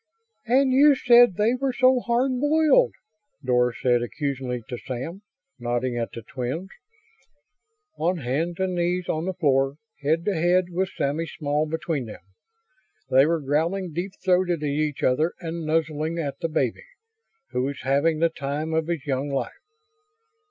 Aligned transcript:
"And 0.47 0.71
you 0.71 0.95
said 0.95 1.35
they 1.35 1.53
were 1.53 1.71
so 1.71 1.99
hard 1.99 2.31
boiled," 2.39 2.95
Doris 3.45 3.79
said 3.83 4.01
accusingly 4.01 4.63
to 4.67 4.79
Sam, 4.79 5.21
nodding 5.59 5.95
at 5.95 6.11
the 6.11 6.23
twins. 6.23 6.69
On 7.99 8.17
hands 8.17 8.59
and 8.59 8.73
knees 8.73 9.07
on 9.07 9.25
the 9.25 9.33
floor, 9.35 9.75
head 10.01 10.25
to 10.25 10.33
head 10.33 10.69
with 10.71 10.89
Sammy 10.89 11.27
Small 11.27 11.67
between 11.67 12.05
them, 12.07 12.21
they 13.11 13.27
were 13.27 13.41
growling 13.41 13.93
deep 13.93 14.13
throated 14.25 14.63
at 14.63 14.69
each 14.69 15.03
other 15.03 15.33
and 15.39 15.67
nuzzling 15.67 16.17
at 16.17 16.39
the 16.39 16.49
baby, 16.49 16.85
who 17.51 17.61
was 17.61 17.81
having 17.83 18.17
the 18.17 18.29
time 18.29 18.73
of 18.73 18.87
his 18.87 19.05
young 19.05 19.29
life. 19.29 19.53